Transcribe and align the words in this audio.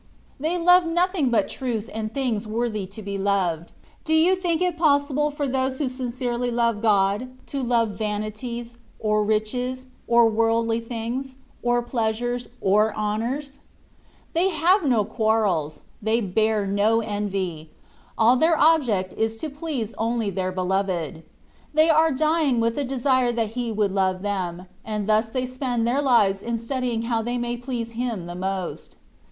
They 0.39 0.57
love 0.57 0.87
nothing 0.87 1.29
but 1.29 1.47
truth 1.47 1.87
and 1.93 2.11
things 2.11 2.47
worthy 2.47 2.87
to 2.87 3.03
be 3.03 3.19
loved. 3.19 3.71
Do 4.03 4.15
you 4.15 4.35
think 4.35 4.59
it 4.59 4.75
possible 4.75 5.29
for 5.29 5.47
those 5.47 5.77
who 5.77 5.87
sincerely 5.89 6.49
love 6.49 6.81
God, 6.81 7.29
to 7.45 7.61
love 7.61 7.89
vanities, 7.89 8.77
or 8.99 9.23
riches, 9.23 9.85
or 10.07 10.27
worldly 10.27 10.79
things, 10.79 11.35
or 11.61 11.83
pleasures, 11.83 12.49
or 12.61 12.95
honours? 12.95 13.59
They 14.33 14.49
have 14.49 14.83
no 14.83 15.05
quarrels; 15.05 15.81
they 16.01 16.19
bear 16.19 16.65
no 16.65 17.01
envy— 17.01 17.69
all 18.17 18.35
their 18.35 18.57
object 18.57 19.13
is 19.13 19.35
to 19.37 19.51
please 19.51 19.93
only 19.99 20.31
their 20.31 20.51
Beloved: 20.51 21.21
they 21.75 21.91
are 21.91 22.11
dying 22.11 22.59
with 22.59 22.73
the 22.73 22.83
desire 22.83 23.31
that 23.33 23.49
He 23.49 23.71
would 23.71 23.91
love 23.91 24.23
them, 24.23 24.65
and 24.83 25.05
thus 25.07 25.27
they 25.29 25.45
spend 25.45 25.85
their 25.87 26.01
hves 26.01 26.41
in 26.41 26.57
studying 26.57 27.03
how 27.03 27.21
they 27.21 27.37
may 27.37 27.55
please 27.55 27.91
him 27.91 28.25
most. 28.39 28.95